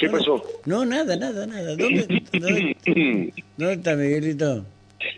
¿Qué 0.00 0.08
pasó? 0.08 0.42
No, 0.64 0.84
nada, 0.86 1.14
nada, 1.16 1.46
nada. 1.46 1.76
¿Dónde, 1.76 2.06
dónde, 2.32 2.76
dónde 3.56 3.72
está 3.74 3.94
Miguelito? 3.96 4.64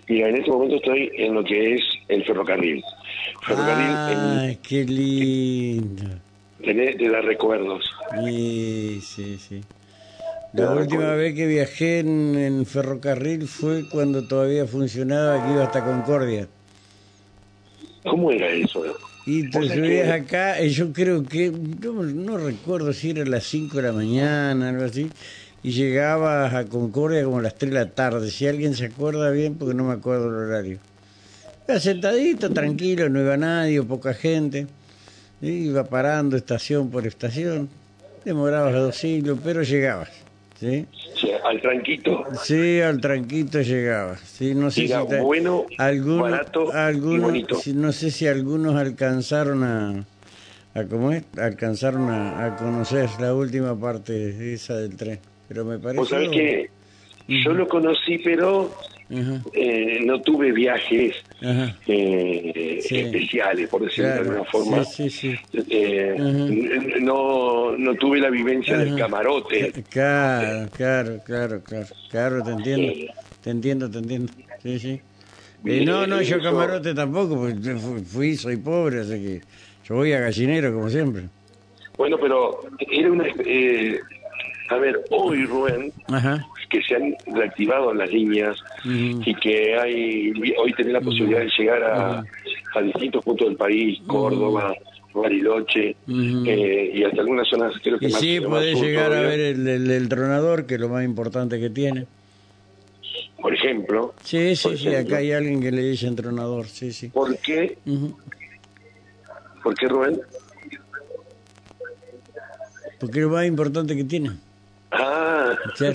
Mira, 0.08 0.28
en 0.28 0.36
este 0.36 0.50
momento 0.50 0.76
estoy 0.76 1.10
en 1.16 1.34
lo 1.34 1.44
que 1.44 1.74
es 1.76 1.80
el 2.08 2.24
ferrocarril. 2.24 2.82
Ferrocarril 3.46 3.96
Ay, 4.40 4.58
qué 4.62 4.84
lindo. 4.84 6.02
en, 6.60 6.76
tenés- 6.78 6.98
te 6.98 7.08
da 7.08 7.20
recuerdos. 7.20 7.84
Sí, 8.24 9.00
sí, 9.02 9.38
sí. 9.38 9.60
La 10.52 10.70
última 10.72 11.14
vez 11.14 11.34
que 11.34 11.46
viajé 11.46 12.00
en, 12.00 12.36
en 12.36 12.66
ferrocarril 12.66 13.46
fue 13.48 13.88
cuando 13.88 14.26
todavía 14.26 14.66
funcionaba, 14.66 15.42
que 15.42 15.52
iba 15.52 15.62
hasta 15.64 15.82
Concordia. 15.82 16.46
¿Cómo 18.04 18.30
era 18.32 18.48
eso? 18.50 18.82
Y 19.24 19.48
te 19.50 19.58
subías 19.68 20.06
que- 20.06 20.12
acá, 20.12 20.60
y 20.60 20.70
yo 20.70 20.92
creo 20.92 21.24
que, 21.24 21.50
no, 21.52 22.02
no 22.02 22.38
recuerdo 22.38 22.92
si 22.92 23.10
era 23.10 23.22
a 23.22 23.26
las 23.26 23.44
5 23.44 23.76
de 23.76 23.82
la 23.84 23.92
mañana, 23.92 24.70
algo 24.70 24.84
así, 24.84 25.10
y 25.62 25.70
llegabas 25.70 26.52
a 26.54 26.64
Concordia 26.64 27.22
como 27.24 27.38
a 27.38 27.42
las 27.42 27.54
3 27.56 27.70
de 27.72 27.78
la 27.78 27.90
tarde. 27.90 28.30
Si 28.30 28.46
alguien 28.48 28.74
se 28.74 28.86
acuerda 28.86 29.30
bien, 29.30 29.54
porque 29.54 29.74
no 29.74 29.84
me 29.84 29.92
acuerdo 29.94 30.26
el 30.28 30.34
horario. 30.34 30.78
Era 31.68 31.78
sentadito, 31.78 32.50
tranquilo, 32.50 33.08
no 33.08 33.20
iba 33.20 33.36
nadie, 33.36 33.80
poca 33.82 34.12
gente. 34.12 34.66
Iba 35.40 35.84
parando 35.84 36.36
estación 36.36 36.90
por 36.90 37.06
estación. 37.06 37.68
Demorabas 38.24 38.74
dos 38.74 38.96
siglos, 38.96 39.38
pero 39.42 39.62
llegabas. 39.62 40.08
¿Sí? 40.62 40.86
Al 41.44 41.60
tranquito, 41.60 42.24
Sí, 42.44 42.80
al 42.80 43.00
tranquito 43.00 43.60
llegabas. 43.62 44.20
Sí, 44.20 44.54
no 44.54 44.70
sé 44.70 44.86
si 44.86 45.06
te- 45.08 45.20
bueno, 45.20 45.66
algunos, 45.78 46.30
barato 46.30 46.66
y 46.66 46.70
algunos, 46.72 47.22
bonito. 47.22 47.58
no 47.74 47.92
sé 47.92 48.10
si 48.12 48.28
algunos 48.28 48.76
alcanzaron 48.76 49.64
a, 49.64 50.04
a 50.74 50.84
¿cómo 50.84 51.10
es? 51.12 51.24
Alcanzaron 51.36 52.08
a, 52.10 52.44
a 52.46 52.54
conocer 52.54 53.10
la 53.20 53.34
última 53.34 53.78
parte 53.78 54.54
esa 54.54 54.76
del 54.76 54.96
tren, 54.96 55.18
pero 55.48 55.64
me 55.64 55.78
parece. 55.78 55.98
vos 55.98 56.08
sabés 56.08 56.28
que 56.30 56.70
yo 57.28 57.52
lo 57.54 57.68
conocí, 57.68 58.18
pero 58.18 58.72
Eh, 59.52 59.98
no 60.04 60.20
tuve 60.22 60.52
viajes 60.52 61.14
eh, 61.86 62.80
Sí. 62.82 62.98
especiales, 63.00 63.68
por 63.68 63.82
decirlo 63.84 64.10
de 64.12 64.18
alguna 64.20 64.44
forma. 64.44 64.84
sí, 64.84 65.10
sí, 65.10 65.32
sí. 65.32 65.38
Eh, 65.70 66.16
no, 67.00 67.76
no 67.76 67.94
tuve 67.96 68.18
la 68.20 68.30
vivencia 68.30 68.78
del 68.78 68.96
camarote. 68.96 69.72
Claro, 69.90 70.68
claro, 70.74 71.20
claro, 71.24 71.60
claro, 71.62 71.86
claro, 72.10 72.42
te 72.42 72.50
entiendo, 72.52 72.92
te 73.42 73.50
entiendo, 73.50 73.90
te 73.90 73.98
entiendo, 73.98 74.32
sí, 74.62 74.78
sí. 74.78 74.90
Eh, 74.90 75.00
Bien, 75.64 75.84
no, 75.84 76.06
no, 76.06 76.20
yo 76.22 76.40
camarote 76.42 76.92
tampoco, 76.94 77.36
porque 77.36 77.76
fui, 78.04 78.34
soy 78.36 78.56
pobre, 78.56 79.00
así 79.00 79.12
que 79.12 79.40
yo 79.84 79.94
voy 79.96 80.12
a 80.12 80.20
gallinero 80.20 80.72
como 80.72 80.88
siempre. 80.88 81.24
Bueno, 81.96 82.16
pero 82.18 82.62
era 82.90 83.12
una... 83.12 83.24
eh, 83.44 84.00
a 84.70 84.76
ver, 84.76 85.04
hoy, 85.10 85.44
Rubén, 85.44 85.92
Ajá. 86.08 86.44
Que 86.72 86.82
se 86.82 86.94
han 86.96 87.14
reactivado 87.26 87.92
las 87.92 88.10
líneas 88.10 88.56
y 88.84 89.34
que 89.34 89.78
hay 89.78 90.32
hoy 90.58 90.72
tenés 90.72 90.94
la 90.94 91.00
posibilidad 91.02 91.40
de 91.40 91.50
llegar 91.58 91.82
a, 91.84 92.24
a 92.74 92.82
distintos 92.82 93.22
puntos 93.22 93.48
del 93.48 93.56
país, 93.58 94.00
Córdoba, 94.06 94.74
Bariloche 95.14 95.94
eh, 96.08 96.90
y 96.94 97.04
hasta 97.04 97.20
algunas 97.20 97.46
zonas 97.46 97.74
creo 97.82 97.98
que 97.98 98.06
Y 98.06 98.12
más, 98.12 98.20
sí, 98.20 98.40
más 98.40 98.48
podés 98.48 98.78
sur 98.78 98.86
llegar 98.86 99.12
a 99.12 99.20
ver 99.20 99.38
el, 99.40 99.68
el- 99.68 99.90
el 99.90 100.08
tronador, 100.08 100.64
que 100.66 100.74
es 100.76 100.80
lo 100.80 100.88
más 100.88 101.04
importante 101.04 101.60
que 101.60 101.68
tiene. 101.68 102.06
Por 103.40 103.52
ejemplo, 103.54 104.14
Sí, 104.22 104.56
sí, 104.56 104.76
sí, 104.78 104.88
ejemplo. 104.88 105.14
acá 105.14 105.16
hay 105.18 105.32
alguien 105.32 105.60
que 105.60 105.70
le 105.72 105.82
dice 105.82 106.06
entronador, 106.06 106.66
sí, 106.66 106.92
sí. 106.92 107.08
¿por 107.08 107.36
qué, 107.38 107.76
por 109.62 109.74
qué 109.76 109.88
Rubén? 109.88 110.20
Porque 112.98 113.18
es 113.18 113.24
lo 113.24 113.30
más 113.30 113.46
importante 113.46 113.94
que 113.96 114.04
tiene. 114.04 114.30
Ah. 114.92 115.56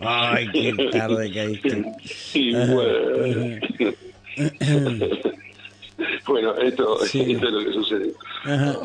Ay, 0.00 0.48
qué 0.52 0.72
tarde 0.92 1.32
caíste. 1.32 1.84
sí, 2.04 2.54
Ajá, 2.54 2.72
bueno. 2.72 3.58
bueno, 6.26 6.54
esto, 6.58 6.98
Sí. 7.04 7.32
esto 7.32 7.46
es 7.48 7.52
lo 7.52 7.64
que 7.64 7.72
sucede. 7.72 8.12
Ajá. 8.44 8.76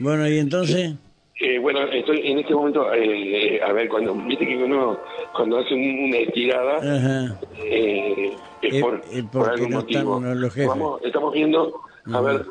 Bueno, 0.00 0.28
y 0.28 0.38
entonces, 0.38 0.94
Eh, 1.40 1.58
bueno, 1.58 1.80
estoy 1.90 2.20
en 2.24 2.38
este 2.38 2.54
momento, 2.54 2.92
eh, 2.94 3.60
a 3.60 3.72
ver, 3.72 3.88
cuando 3.88 4.14
viste 4.14 4.46
que 4.46 4.54
uno 4.56 4.96
cuando 5.34 5.58
hace 5.58 5.74
un- 5.74 6.04
una 6.04 6.18
estirada, 6.18 6.76
ajá. 6.76 7.40
eh, 7.64 8.36
es 8.60 8.74
Eh, 8.74 8.80
por, 8.80 9.02
eh, 9.10 9.24
por 9.32 9.48
algún 9.50 9.70
no 9.70 9.76
motivo. 9.78 10.18
están 10.18 10.40
los 10.40 10.52
jefes. 10.54 10.68
Vamos, 10.68 11.00
estamos 11.02 11.32
viendo, 11.34 11.80
a 12.12 12.20
ver, 12.20 12.44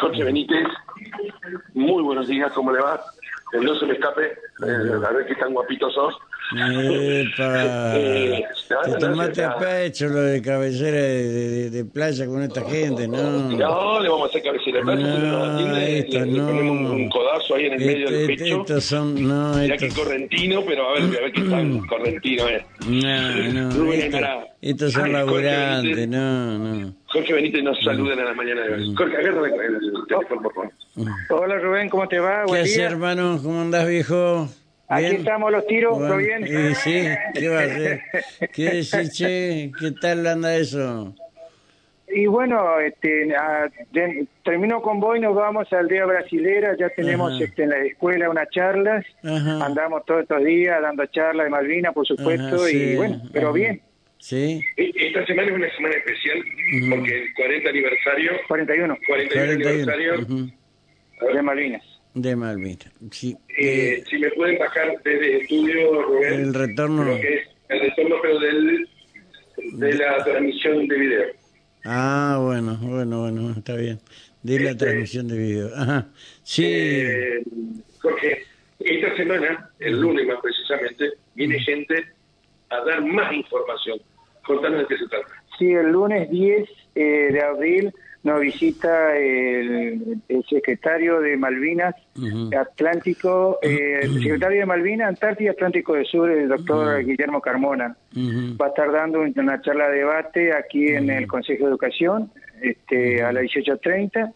Jorge 0.00 0.22
Benítez, 0.22 0.66
muy 1.74 2.02
buenos 2.02 2.28
días, 2.28 2.52
¿cómo 2.52 2.72
le 2.72 2.80
va? 2.80 3.00
No 3.52 3.74
se 3.74 3.86
me 3.86 3.94
escape, 3.94 4.26
eh, 4.26 5.06
a 5.06 5.10
ver 5.10 5.26
qué 5.26 5.34
tan 5.34 5.52
guapito 5.52 5.90
sos. 5.90 6.14
Epa, 6.50 7.94
Eh, 7.98 8.42
no, 8.70 8.80
te 8.82 8.90
no, 8.90 8.98
tomaste 8.98 9.42
no, 9.42 9.48
a 9.48 9.58
pecho 9.58 10.08
lo 10.08 10.20
de 10.22 10.42
cabecera 10.42 10.96
de, 10.98 11.28
de- 11.28 11.70
de 11.70 11.84
playa 11.84 12.26
con 12.26 12.42
esta 12.42 12.62
gente, 12.62 13.06
¿no? 13.08 13.48
No, 13.50 14.00
le 14.00 14.08
vamos 14.08 14.24
a 14.26 14.28
hacer 14.28 14.42
cabecera 14.42 14.78
de 14.78 14.84
playa, 14.84 15.06
No, 15.18 15.44
atiende, 15.44 15.80
le, 15.80 15.98
esto 16.00 16.18
le 16.20 16.40
ponemos 16.40 16.70
un, 16.76 16.82
no. 16.84 16.92
un 16.92 17.08
codazo 17.08 17.54
ahí 17.54 17.66
en 17.66 17.72
el 17.74 17.78
medio 17.80 18.10
del 18.10 18.30
Este- 18.30 18.44
pecho. 18.44 18.60
estos 18.60 18.84
son, 18.84 19.26
no, 19.28 19.54
Mirá 19.54 19.76
que 19.76 19.86
estos, 19.86 20.04
correntino, 20.04 20.62
pero 20.66 20.88
a 20.88 20.92
ver, 20.94 21.02
a 21.02 21.06
ver 21.22 21.32
qué 21.32 21.40
tan 21.42 21.78
correntino 21.86 22.48
es. 22.48 22.62
no, 22.86 23.52
no, 23.52 23.70
Rubén 23.70 24.12
estos, 24.60 24.92
son 24.92 25.04
Ay, 25.06 25.12
laburantes, 25.12 26.08
no, 26.08 26.58
no. 26.58 26.94
Jorge 27.06 27.32
Benítez 27.32 27.62
nos 27.62 27.78
saludan 27.82 28.18
a 28.20 28.24
la 28.24 28.34
mañana 28.34 28.62
de 28.62 28.74
hoy. 28.74 28.94
Jorge, 28.96 29.16
agárrame 29.16 29.48
el, 29.48 29.74
el 29.76 30.06
teléfono, 30.08 30.42
por 30.42 30.54
favor. 30.54 30.70
Hola 31.30 31.58
Rubén, 31.58 31.88
¿cómo 31.88 32.06
te 32.08 32.18
va? 32.18 32.44
¿Qué 32.46 32.58
haces, 32.58 32.78
hermano? 32.78 33.38
¿Cómo 33.42 33.60
andás, 33.60 33.86
viejo? 33.88 34.48
Aquí 34.90 35.04
¿Bien? 35.04 35.16
estamos 35.16 35.52
los 35.52 35.66
tiros, 35.66 35.98
Bueno, 35.98 36.08
¿todo 36.08 36.16
bien? 36.18 36.42
y 36.46 36.74
sí, 36.76 37.08
¿qué 37.34 37.48
va 37.48 37.60
a 37.60 37.64
hacer? 37.64 38.00
¿Qué 38.54 38.62
decís, 38.64 39.12
che? 39.12 39.70
¿Qué 39.78 39.90
tal 40.00 40.26
anda 40.26 40.56
eso? 40.56 41.14
Y 42.10 42.24
bueno, 42.26 42.80
este, 42.80 43.34
ah, 43.36 43.68
de- 43.92 44.26
termino 44.42 44.80
con 44.80 44.98
vos 44.98 45.18
y 45.18 45.20
nos 45.20 45.34
vamos 45.34 45.70
al 45.74 45.88
Día 45.88 46.06
Brasilera, 46.06 46.74
ya 46.78 46.88
tenemos 46.88 47.34
Ajá. 47.34 47.44
este, 47.44 47.64
en 47.64 47.68
la 47.68 47.78
escuela 47.80 48.30
unas 48.30 48.48
charlas, 48.48 49.04
Ajá. 49.22 49.66
andamos 49.66 50.06
todos 50.06 50.22
estos 50.22 50.42
días 50.42 50.80
dando 50.80 51.04
charlas 51.06 51.44
de 51.44 51.50
Malvinas, 51.50 51.92
por 51.92 52.06
supuesto, 52.06 52.46
Ajá, 52.56 52.58
sí, 52.68 52.76
y 52.92 52.96
bueno, 52.96 53.20
pero 53.30 53.48
ajá. 53.48 53.56
bien, 53.56 53.82
¿Sí? 54.20 54.64
E- 54.78 54.90
Esta 54.96 55.26
semana 55.26 55.48
es 55.50 55.54
una 55.54 55.70
semana 55.76 55.94
especial 55.96 56.38
porque 56.90 57.22
el 57.24 57.34
40 57.34 57.68
aniversario, 57.68 58.32
41 58.48 58.96
41 59.06 59.44
41. 59.46 59.68
aniversario, 59.68 60.26
de 61.34 61.42
Malvinas. 61.42 61.82
De 62.14 62.34
Malvinas. 62.36 62.90
Sí. 63.10 63.36
eh, 63.58 64.02
si 64.08 64.18
me 64.18 64.30
pueden 64.32 64.58
bajar 64.58 65.00
desde 65.04 65.36
el 65.36 65.42
estudio, 65.42 66.02
Rubén, 66.02 66.32
El 66.34 66.54
retorno. 66.54 67.04
lo 67.04 67.20
que 67.20 67.34
es 67.34 67.48
el 67.68 67.80
retorno, 67.80 68.16
pero 68.22 68.38
del, 68.40 68.88
de 69.74 69.92
la 69.94 70.24
transmisión 70.24 70.88
de 70.88 70.98
video. 70.98 71.24
Ah, 71.84 72.38
bueno, 72.42 72.76
bueno, 72.82 73.20
bueno, 73.22 73.50
está 73.56 73.74
bien. 73.76 74.00
De 74.42 74.58
la 74.60 74.70
Este- 74.70 74.84
transmisión 74.86 75.28
de 75.28 75.38
video. 75.38 75.70
Ajá. 75.76 76.06
Sí. 76.42 76.64
Eh, 76.66 77.42
Jorge, 78.00 78.42
esta 78.80 79.16
semana, 79.16 79.70
el 79.78 80.00
lunes 80.00 80.26
más 80.26 80.38
precisamente, 80.42 81.12
viene 81.34 81.58
gente 81.60 82.04
a 82.70 82.80
dar 82.84 83.04
más 83.04 83.32
información. 83.32 84.00
Contanos 84.44 84.80
de 84.80 84.86
qué 84.86 84.96
se 84.98 85.08
trata. 85.08 85.26
Sí, 85.58 85.72
el 85.72 85.90
lunes 85.92 86.30
10 86.30 86.68
eh, 86.94 87.28
de 87.32 87.40
abril 87.42 87.92
nos 88.28 88.40
visita 88.40 89.16
el, 89.16 90.20
el 90.28 90.44
secretario 90.48 91.20
de 91.20 91.36
Malvinas. 91.36 91.94
Atlántico, 92.58 93.58
eh, 93.62 94.00
el 94.02 94.22
secretario 94.22 94.60
de 94.60 94.66
Malvinas, 94.66 95.08
Antártida 95.08 95.46
y 95.46 95.50
Atlántico 95.50 95.94
del 95.94 96.04
Sur, 96.06 96.30
el 96.30 96.48
doctor 96.48 97.04
Guillermo 97.04 97.40
Carmona. 97.40 97.96
Va 98.60 98.66
a 98.66 98.68
estar 98.68 98.90
dando 98.90 99.20
una 99.20 99.60
charla 99.62 99.88
de 99.88 99.98
debate 99.98 100.52
aquí 100.52 100.88
en 100.88 101.10
el 101.10 101.26
Consejo 101.26 101.64
de 101.64 101.70
Educación 101.70 102.30
este, 102.60 103.22
a 103.22 103.32
las 103.32 103.44
18.30. 103.44 104.32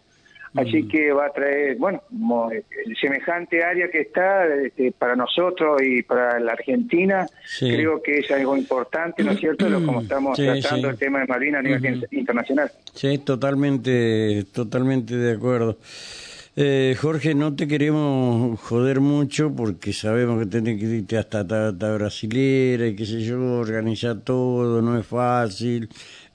Así 0.55 0.87
que 0.87 1.13
va 1.13 1.27
a 1.27 1.33
traer, 1.33 1.77
bueno, 1.79 2.03
el 2.51 2.97
semejante 3.01 3.65
área 3.65 3.91
que 3.91 4.01
está 4.03 4.47
este, 4.55 4.93
para 4.93 5.17
nosotros 5.17 5.81
y 5.83 6.03
para 6.03 6.39
la 6.41 6.53
Argentina, 6.53 7.27
Sí. 7.47 7.71
creo 7.73 8.03
que 8.03 8.19
es 8.19 8.31
algo 8.31 8.55
importante, 8.57 9.25
¿no 9.25 9.31
es 9.33 9.41
cierto? 9.41 9.69
Lo, 9.71 9.85
como 9.85 10.03
estamos 10.03 10.37
Sí, 10.37 10.45
tratando 10.45 10.89
sí. 10.89 10.93
el 10.93 10.99
tema 10.99 11.21
de 11.21 11.27
Malvinas 11.27 11.61
a 11.61 11.63
nivel 11.63 12.07
internacional. 12.11 12.71
Sí, 12.93 13.17
totalmente, 13.19 14.45
totalmente 14.53 15.17
de 15.17 15.33
acuerdo. 15.37 15.79
Eh, 16.55 16.95
Jorge, 17.01 17.35
no 17.35 17.57
te 17.57 17.67
queremos 17.67 18.61
joder 18.61 19.01
mucho 19.01 19.55
porque 19.57 19.95
sabemos 19.95 20.39
que 20.39 20.47
tenés 20.47 20.79
que 20.79 20.85
irte 20.87 21.17
hasta 21.17 21.47
ta, 21.47 21.95
brasilera 21.95 22.87
y 22.87 22.95
qué 22.95 23.07
sé 23.07 23.23
yo, 23.23 23.41
organizar 23.59 24.21
todo, 24.21 24.83
no 24.83 24.99
es 24.99 25.07
fácil. 25.07 25.89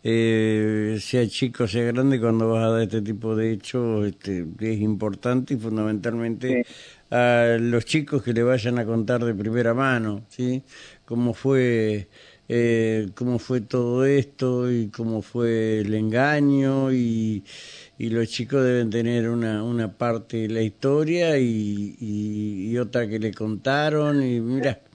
Eh, 0.10 1.00
sea 1.02 1.28
chico, 1.28 1.68
sea 1.68 1.84
grande, 1.84 2.18
cuando 2.22 2.50
vas 2.50 2.64
a 2.64 2.70
dar 2.70 2.84
este 2.84 3.02
tipo 3.02 3.36
de 3.36 3.52
hechos, 3.52 4.08
este, 4.08 4.46
es 4.62 4.80
importante 4.80 5.56
y 5.56 5.58
fundamentalmente 5.58 6.66
a 7.12 7.58
los 7.60 7.84
chicos 7.84 8.24
que 8.24 8.32
le 8.32 8.42
vayan 8.42 8.80
a 8.80 8.86
contar 8.86 9.26
de 9.26 9.34
primera 9.34 9.74
mano, 9.74 10.26
¿sí? 10.30 10.64
Cómo 11.04 11.34
fue 11.34 12.08
eh, 12.48 13.10
cómo 13.16 13.38
fue 13.38 13.60
todo 13.60 14.06
esto 14.06 14.72
y 14.72 14.88
cómo 14.90 15.22
fue 15.22 15.80
el 15.82 15.94
engaño 15.94 16.94
y, 16.94 17.44
y 17.98 18.10
los 18.10 18.30
chicos 18.30 18.64
deben 18.64 18.90
tener 18.90 19.28
una, 19.30 19.62
una 19.64 19.98
parte 19.98 20.38
de 20.38 20.48
la 20.48 20.62
historia 20.62 21.38
y, 21.38 21.98
y, 22.00 22.78
otra 22.78 23.10
que 23.10 23.20
le 23.20 23.34
contaron 23.34 24.24
y 24.24 24.40
mira. 24.40 24.87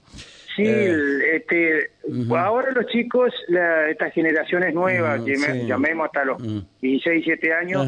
Sí, 0.55 0.63
eh, 0.65 1.35
este, 1.35 1.91
ahora 2.35 2.71
los 2.71 2.85
chicos, 2.87 3.33
la, 3.47 3.89
estas 3.89 4.13
generaciones 4.13 4.73
nuevas, 4.73 5.21
llamemos 5.65 6.07
hasta 6.07 6.25
los 6.25 6.41
16, 6.81 7.25
17 7.25 7.53
años, 7.53 7.87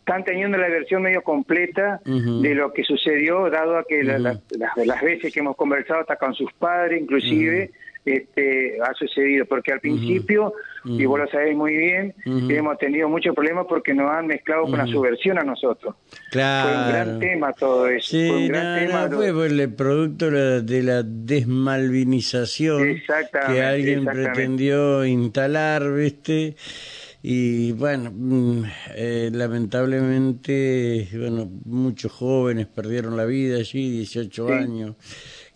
están 0.00 0.22
teniendo 0.22 0.58
la 0.58 0.68
versión 0.68 1.02
medio 1.02 1.22
completa 1.22 2.00
de 2.04 2.54
lo 2.54 2.72
que 2.72 2.84
sucedió, 2.84 3.48
dado 3.48 3.78
a 3.78 3.84
que 3.84 4.02
las, 4.02 4.20
las, 4.20 5.02
veces 5.02 5.32
que 5.32 5.40
hemos 5.40 5.56
conversado 5.56 6.00
hasta 6.00 6.16
con 6.16 6.34
sus 6.34 6.52
padres, 6.52 7.00
inclusive, 7.00 7.70
este, 8.04 8.78
ha 8.82 8.92
sucedido, 8.92 9.46
porque 9.46 9.72
al 9.72 9.80
principio, 9.80 10.52
y 10.84 11.06
vos 11.06 11.18
lo 11.18 11.26
sabés 11.28 11.56
muy 11.56 11.76
bien, 11.76 12.14
hemos 12.24 12.78
tenido 12.78 13.08
muchos 13.08 13.34
problemas 13.34 13.66
porque 13.68 13.94
nos 13.94 14.10
han 14.10 14.26
mezclado 14.26 14.64
con 14.64 14.78
la 14.78 14.86
subversión 14.86 15.38
a 15.38 15.42
nosotros. 15.42 15.94
Claro. 16.30 16.68
Fue 16.68 16.78
un 16.78 16.88
gran 16.92 17.18
tema 17.20 17.52
todo 17.52 17.88
eso. 17.88 18.08
Sí, 18.08 18.28
fue 18.28 18.36
un 18.36 18.48
gran 18.48 18.86
tema. 18.86 19.08
fue 19.08 19.46
el 19.46 19.74
producto 19.74 20.30
de 20.30 20.82
la 20.82 21.02
desmalvinización 21.02 23.00
que 23.46 23.62
alguien 23.62 24.04
pretendió 24.04 25.04
instalar, 25.04 25.92
¿viste? 25.92 26.56
y 27.26 27.72
bueno 27.72 28.12
mm, 28.14 28.64
eh, 28.96 29.30
lamentablemente 29.32 31.08
bueno 31.16 31.50
muchos 31.64 32.12
jóvenes 32.12 32.66
perdieron 32.66 33.16
la 33.16 33.24
vida 33.24 33.56
allí 33.56 33.90
18 33.90 34.48
años 34.52 34.96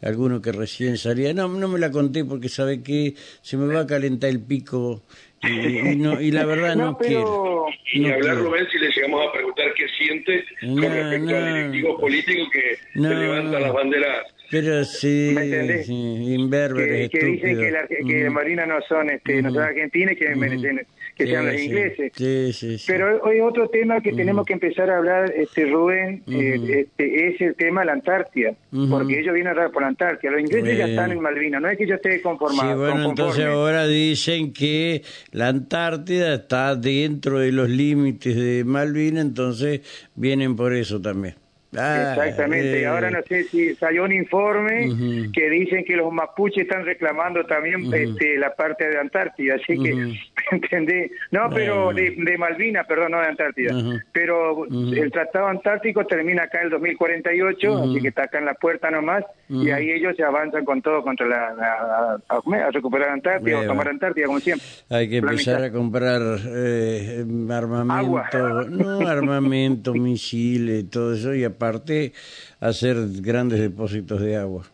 alguno 0.02 0.40
que 0.40 0.52
recién 0.52 0.96
salía. 0.96 1.32
No, 1.34 1.48
no 1.48 1.68
me 1.68 1.78
la 1.78 1.90
conté 1.90 2.24
porque 2.24 2.48
sabe 2.48 2.82
que 2.82 3.14
se 3.42 3.56
me 3.56 3.72
va 3.72 3.80
a 3.80 3.86
calentar 3.86 4.30
el 4.30 4.40
pico 4.40 5.02
y, 5.42 5.96
no, 5.96 6.20
y 6.20 6.30
la 6.30 6.44
verdad 6.44 6.74
no, 6.74 6.96
quiero. 6.98 7.66
Y 7.92 8.10
hablar, 8.10 8.38
Rubén, 8.38 8.66
si 8.70 8.78
le 8.78 8.88
llegamos 8.90 9.26
a 9.26 9.32
preguntar 9.32 9.66
qué 9.74 9.86
siente 9.88 10.44
con 10.60 10.82
respecto 10.82 11.36
a 11.36 11.46
directivos 11.46 12.00
políticos 12.00 12.48
que 12.52 13.00
se 13.00 13.14
levantan 13.14 13.62
las 13.62 13.72
banderas. 13.72 14.26
Pero 14.50 14.84
sí, 14.84 15.36
sí 15.84 16.34
imberberes, 16.34 17.10
que, 17.10 17.18
que 17.18 17.26
dicen 17.26 17.58
que, 17.58 17.70
la, 17.70 17.86
que 17.86 18.30
Marina 18.30 18.64
no 18.64 18.80
son 18.88 19.10
este, 19.10 19.42
no 19.42 19.52
son 19.52 19.62
argentinas 19.62 20.16
que 20.16 20.34
merecen 20.34 20.86
que 21.18 21.26
sean 21.26 21.46
los 21.46 21.60
ingleses. 21.60 22.12
Sí, 22.14 22.52
sí, 22.52 22.84
Pero 22.86 23.20
hoy 23.24 23.40
otro 23.40 23.68
tema 23.68 24.00
que 24.00 24.12
tenemos 24.12 24.46
que 24.46 24.52
empezar 24.52 24.88
a 24.88 24.98
hablar, 24.98 25.32
este 25.36 25.66
Rubén, 25.66 26.22
eh, 26.28 26.86
este, 26.86 27.28
es 27.28 27.40
el 27.40 27.56
tema 27.56 27.80
de 27.80 27.86
la 27.86 27.92
Antártida, 27.94 28.54
porque 28.88 29.18
ellos 29.18 29.34
vienen 29.34 29.58
a 29.58 29.68
por 29.70 29.82
la 29.82 29.88
Antártida. 29.88 30.30
Los 30.30 30.40
ingleses 30.40 30.78
ya 30.78 30.86
están 30.86 31.10
en 31.10 31.20
Malvinas, 31.20 31.60
no 31.60 31.68
es 31.68 31.76
que 31.76 31.86
yo 31.86 31.96
esté 31.96 32.22
conformado. 32.22 32.70
Sí, 32.70 32.78
bueno, 32.78 33.10
entonces 33.10 33.44
ahora 33.44 33.86
dicen 33.88 34.52
que 34.52 35.02
la 35.32 35.48
Antártida 35.48 36.34
está 36.34 36.76
dentro 36.76 37.40
de 37.40 37.50
los 37.50 37.68
límites 37.68 38.36
de 38.36 38.62
Malvinas, 38.64 39.24
entonces 39.24 39.80
vienen 40.14 40.54
por 40.54 40.72
eso 40.72 41.00
también. 41.02 41.34
Ah, 41.76 42.14
Exactamente, 42.16 42.80
y 42.80 42.84
ahora 42.84 43.10
no 43.10 43.20
sé 43.28 43.44
si 43.44 43.74
salió 43.74 44.04
un 44.04 44.12
informe 44.12 45.28
que 45.34 45.50
dicen 45.50 45.84
que 45.84 45.96
los 45.96 46.10
mapuches 46.10 46.62
están 46.62 46.86
reclamando 46.86 47.44
también 47.44 47.92
este, 47.92 48.38
la 48.38 48.54
parte 48.54 48.88
de 48.88 48.98
Antártida, 48.98 49.56
así 49.56 49.78
que, 49.78 50.18
¿entendí? 50.50 51.10
No, 51.30 51.48
pero 51.50 51.92
de, 51.92 52.14
de, 52.16 52.38
Malvinas, 52.38 52.86
perdón, 52.86 53.12
no 53.12 53.20
de 53.20 53.26
Antártida, 53.26 53.74
pero 54.12 54.64
el 54.66 55.10
Tratado 55.10 55.46
Antártico 55.46 56.04
termina 56.06 56.44
acá 56.44 56.60
en 56.60 56.66
el 56.66 56.70
2048, 56.70 57.78
así 57.78 58.00
que 58.00 58.08
está 58.08 58.24
acá 58.24 58.38
en 58.38 58.46
la 58.46 58.54
puerta 58.54 58.90
nomás, 58.90 59.24
y 59.48 59.70
ahí 59.70 59.90
ellos 59.90 60.14
se 60.16 60.24
avanzan 60.24 60.64
con 60.64 60.82
todo 60.82 61.02
contra 61.02 61.26
la, 61.26 62.20
a, 62.28 62.70
recuperar 62.70 63.10
Antártida 63.10 63.60
o 63.60 63.64
tomar 63.64 63.88
Antártida, 63.88 64.26
como 64.26 64.40
siempre. 64.40 64.66
Hay 64.90 65.08
que 65.08 65.18
empezar 65.18 65.62
a 65.62 65.72
comprar 65.72 66.22
eh, 66.46 67.24
armamento, 67.50 68.64
no 68.68 69.00
armamento, 69.08 69.94
misiles, 69.94 70.88
todo 70.90 71.14
eso, 71.14 71.34
y 71.34 71.44
aparte 71.44 72.12
hacer 72.60 72.96
grandes 73.20 73.60
depósitos 73.60 74.20
de 74.20 74.36
agua. 74.36 74.64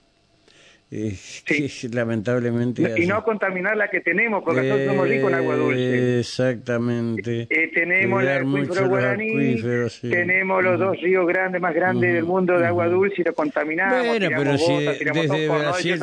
lamentablemente. 1.93 2.95
Y 2.97 3.07
no 3.07 3.23
contaminar 3.25 3.77
la 3.77 3.89
que 3.89 4.01
tenemos, 4.01 4.43
porque 4.45 4.63
nosotros 4.63 4.87
somos 4.89 5.09
ricos 5.09 5.31
en 5.31 5.35
agua 5.35 5.57
dulce. 5.57 6.19
Exactamente. 6.21 7.43
Eh, 7.43 7.49
eh, 7.51 7.71
tenemos 7.75 8.23
el 8.23 8.29
acuífero 8.29 8.89
guaraní, 8.89 9.63
tenemos 10.01 10.63
los 10.63 10.79
dos 10.79 11.01
ríos 11.01 11.27
grandes, 11.27 11.61
más 11.61 11.75
grandes 11.75 12.15
del 12.15 12.25
mundo 12.25 12.59
de 12.59 12.67
agua 12.67 12.89
dulce 12.89 13.23
y 13.23 13.25
lo 13.25 13.35
contaminamos. 13.35 14.07
Bueno, 14.07 14.29
pero 14.37 14.59
si 14.59 14.85
desde, 14.85 15.49
Brasil, 15.49 16.01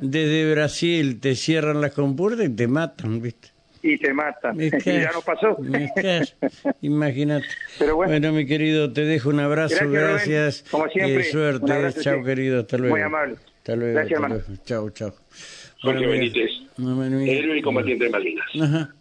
desde 0.00 0.50
Brasil 0.52 1.20
te 1.20 1.34
cierran 1.34 1.80
las 1.80 1.92
compuertas 1.92 2.46
y 2.46 2.50
te 2.50 2.68
matan, 2.68 3.20
¿viste? 3.20 3.48
y 3.82 3.98
te 3.98 4.12
matan. 4.12 4.60
y 4.60 4.70
ya 4.70 5.10
no 5.12 5.22
pasó. 5.22 5.56
Imagínate. 6.82 7.46
bueno. 7.94 8.32
mi 8.32 8.46
querido, 8.46 8.92
te 8.92 9.02
dejo 9.02 9.30
un 9.30 9.40
abrazo, 9.40 9.88
gracias. 9.88 10.64
Como 10.70 10.88
siempre. 10.88 11.24
suerte. 11.24 11.72
Chao, 12.00 12.22
querido. 12.22 12.60
Hasta 12.60 12.78
luego. 12.78 12.96
Muy 12.96 13.02
amable. 13.02 13.36
Hasta 13.68 13.76
luego. 13.76 13.94
Gracias, 13.96 14.18
hermano. 14.18 14.42
Chao, 14.64 14.90
chao. 14.90 15.14
Jorge 15.82 16.06
Benítez, 16.06 16.50
héroe 16.78 17.58
y 17.58 17.60
combatiente 17.60 18.04
de 18.04 18.10
Malvinas. 18.10 18.46
Ajá. 18.62 18.94